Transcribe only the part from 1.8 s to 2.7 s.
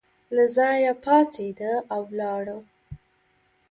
او ولاړه.